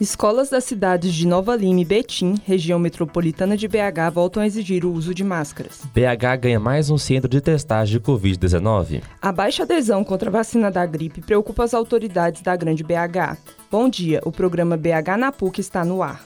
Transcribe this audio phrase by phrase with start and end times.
[0.00, 4.84] Escolas das cidades de Nova Lima e Betim, região metropolitana de BH, voltam a exigir
[4.84, 5.82] o uso de máscaras.
[5.94, 9.02] BH ganha mais um centro de testagem de Covid-19.
[9.22, 13.38] A baixa adesão contra a vacina da gripe preocupa as autoridades da Grande BH.
[13.70, 16.24] Bom dia, o programa BH na PUC está no ar.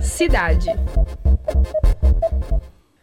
[0.00, 0.68] Cidade.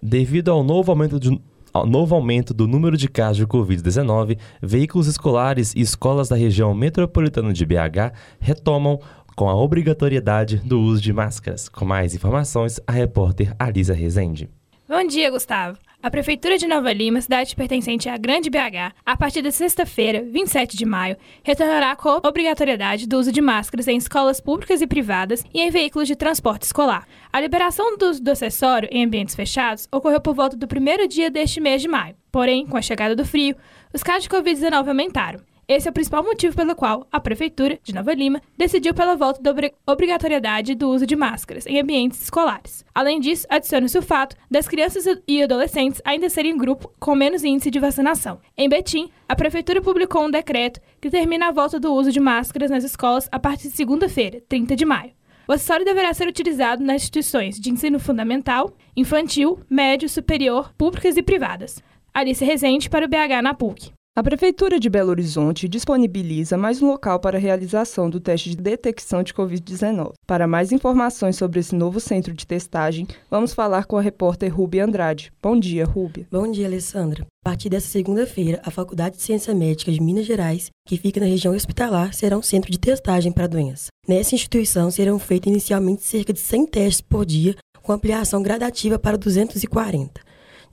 [0.02, 1.38] Devido ao novo aumento de
[1.86, 7.54] novo aumento do número de casos de Covid-19, veículos escolares e escolas da região metropolitana
[7.54, 9.00] de BH retomam
[9.36, 11.70] com a obrigatoriedade do uso de máscaras.
[11.70, 14.50] Com mais informações, a repórter Alisa Rezende.
[14.88, 15.78] Bom dia, Gustavo.
[16.04, 20.76] A Prefeitura de Nova Lima, cidade pertencente à Grande BH, a partir de sexta-feira, 27
[20.76, 25.46] de maio, retornará com a obrigatoriedade do uso de máscaras em escolas públicas e privadas
[25.54, 27.08] e em veículos de transporte escolar.
[27.32, 31.62] A liberação do, do acessório em ambientes fechados ocorreu por volta do primeiro dia deste
[31.62, 32.16] mês de maio.
[32.32, 33.56] Porém, com a chegada do frio,
[33.94, 35.51] os casos de Covid-19 aumentaram.
[35.74, 39.42] Esse é o principal motivo pelo qual a Prefeitura de Nova Lima decidiu pela volta
[39.42, 39.54] da
[39.88, 42.84] obrigatoriedade do uso de máscaras em ambientes escolares.
[42.94, 47.72] Além disso, adiciona-se o fato das crianças e adolescentes ainda serem grupo com menos índice
[47.72, 48.42] de vacinação.
[48.58, 52.70] Em Betim, a Prefeitura publicou um decreto que termina a volta do uso de máscaras
[52.70, 55.14] nas escolas a partir de segunda-feira, 30 de maio.
[55.48, 61.24] O acessório deverá ser utilizado nas instituições de ensino fundamental, infantil, médio, superior, públicas e
[61.24, 61.82] privadas.
[62.14, 63.94] Alice Rezende para o BH na PUC.
[64.14, 68.58] A Prefeitura de Belo Horizonte disponibiliza mais um local para a realização do teste de
[68.58, 70.12] detecção de Covid-19.
[70.28, 74.84] Para mais informações sobre esse novo centro de testagem, vamos falar com a repórter Rúbia
[74.84, 75.32] Andrade.
[75.42, 76.28] Bom dia, Rúbia.
[76.30, 77.26] Bom dia, Alessandra.
[77.46, 81.26] A partir dessa segunda-feira, a Faculdade de Ciência Médica de Minas Gerais, que fica na
[81.26, 83.88] região hospitalar, será um centro de testagem para a doença.
[84.06, 89.18] Nessa instituição serão feitos inicialmente cerca de 100 testes por dia, com ampliação gradativa para
[89.18, 90.20] 240.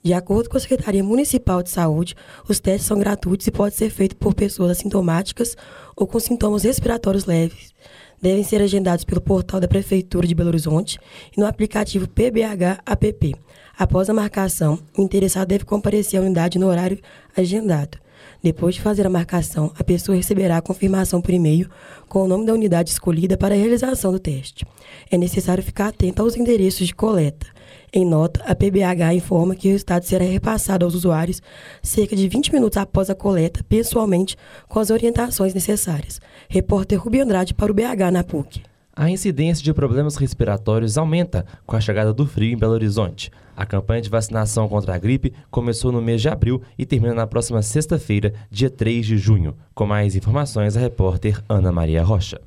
[0.01, 2.15] De acordo com a Secretaria Municipal de Saúde,
[2.47, 5.57] os testes são gratuitos e podem ser feitos por pessoas assintomáticas
[5.95, 7.73] ou com sintomas respiratórios leves.
[8.21, 10.99] Devem ser agendados pelo portal da Prefeitura de Belo Horizonte
[11.35, 13.35] e no aplicativo PBH-APP.
[13.77, 16.99] Após a marcação, o interessado deve comparecer à unidade no horário
[17.35, 17.97] agendado.
[18.41, 21.69] Depois de fazer a marcação, a pessoa receberá a confirmação por e-mail
[22.07, 24.65] com o nome da unidade escolhida para a realização do teste.
[25.11, 27.47] É necessário ficar atento aos endereços de coleta.
[27.91, 31.41] Em nota, a PBH informa que o resultado será repassado aos usuários
[31.81, 34.37] cerca de 20 minutos após a coleta, pessoalmente,
[34.67, 36.21] com as orientações necessárias.
[36.47, 38.61] Repórter Rubi Andrade para o BH na PUC.
[38.95, 43.31] A incidência de problemas respiratórios aumenta com a chegada do frio em Belo Horizonte.
[43.59, 47.27] A campanha de vacinação contra a gripe começou no mês de abril e termina na
[47.27, 49.53] próxima sexta-feira, dia 3 de junho.
[49.75, 52.39] Com mais informações, a repórter Ana Maria Rocha.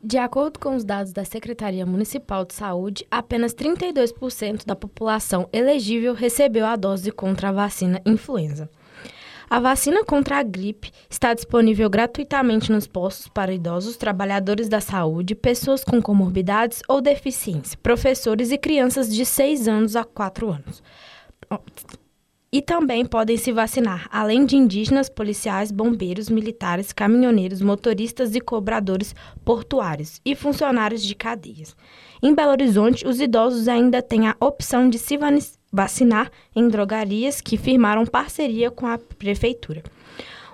[0.00, 6.14] De acordo com os dados da Secretaria Municipal de Saúde, apenas 32% da população elegível
[6.14, 8.70] recebeu a dose contra a vacina influenza.
[9.50, 15.34] A vacina contra a gripe está disponível gratuitamente nos postos para idosos, trabalhadores da saúde,
[15.34, 20.80] pessoas com comorbidades ou deficiência, professores e crianças de 6 anos a 4 anos.
[22.52, 29.16] E também podem se vacinar, além de indígenas, policiais, bombeiros, militares, caminhoneiros, motoristas e cobradores
[29.44, 31.74] portuários e funcionários de cadeias.
[32.22, 35.16] Em Belo Horizonte, os idosos ainda têm a opção de se
[35.72, 39.82] vacinar em drogarias que firmaram parceria com a prefeitura.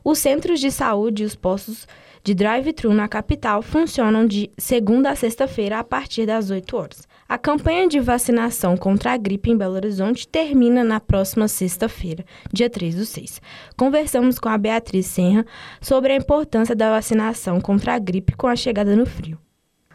[0.05, 1.87] Os centros de saúde e os postos
[2.23, 7.09] de drive-thru na capital funcionam de segunda a sexta-feira a partir das 8 horas.
[7.29, 12.71] A campanha de vacinação contra a gripe em Belo Horizonte termina na próxima sexta-feira, dia
[12.71, 13.41] 3 do 6.
[13.77, 15.47] Conversamos com a Beatriz Senra
[15.81, 19.39] sobre a importância da vacinação contra a gripe com a chegada no frio.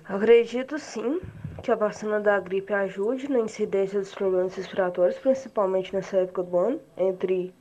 [0.03, 1.19] Acredito sim
[1.61, 6.57] que a vacina da gripe ajude na incidência dos problemas respiratórios, principalmente nessa época do
[6.57, 7.53] ano, entre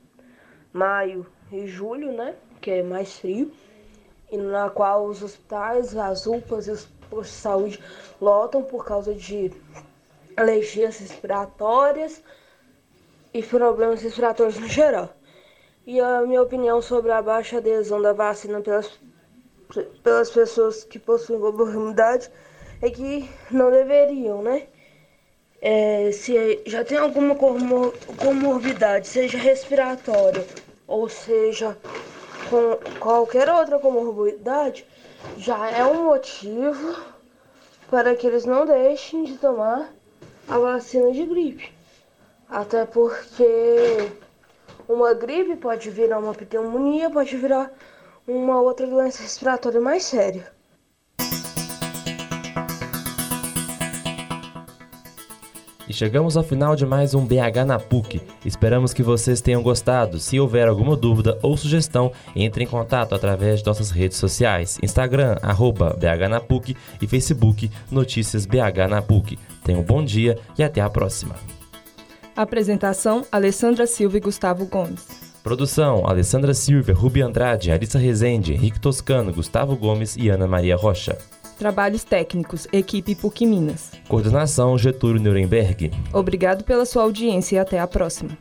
[0.73, 3.51] maio e julho, né, que é mais frio,
[4.31, 7.83] e na qual os hospitais, as UPAs e os postos de saúde
[8.19, 9.51] lotam por causa de
[10.35, 12.23] alergias respiratórias
[13.33, 15.09] e problemas respiratórios no geral.
[15.85, 18.99] E a minha opinião sobre a baixa adesão da vacina pelas,
[20.01, 22.31] pelas pessoas que possuem comorbidade
[22.81, 24.63] é que não deveriam, né?
[25.61, 30.43] É, se já tem alguma comor comorbidade, seja respiratória
[30.87, 31.77] ou seja
[32.49, 34.85] com qualquer outra comorbidade,
[35.37, 36.99] já é um motivo
[37.91, 39.93] para que eles não deixem de tomar
[40.47, 41.71] a vacina de gripe.
[42.49, 43.45] Até porque
[44.89, 47.71] uma gripe pode virar uma pneumonia, pode virar
[48.27, 50.51] uma outra doença respiratória mais séria.
[55.91, 58.21] E chegamos ao final de mais um BH na PUC.
[58.45, 60.21] Esperamos que vocês tenham gostado.
[60.21, 65.35] Se houver alguma dúvida ou sugestão, entre em contato através de nossas redes sociais: Instagram,
[65.41, 69.37] arroba BH na PUC e Facebook Notícias BH na PUC.
[69.65, 71.35] Tenham um bom dia e até a próxima.
[72.37, 75.05] Apresentação: Alessandra Silva e Gustavo Gomes.
[75.43, 81.17] Produção: Alessandra Silva, Rubi Andrade, Arissa Rezende, Henrique Toscano, Gustavo Gomes e Ana Maria Rocha.
[81.61, 83.91] Trabalhos técnicos, equipe PUC Minas.
[84.07, 85.91] Coordenação: Getúlio Nuremberg.
[86.11, 88.35] Obrigado pela sua audiência e até a próxima.